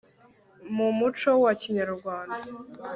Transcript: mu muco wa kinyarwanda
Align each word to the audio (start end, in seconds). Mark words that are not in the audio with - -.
mu 0.75 0.87
muco 0.99 1.29
wa 1.43 1.51
kinyarwanda 1.61 2.41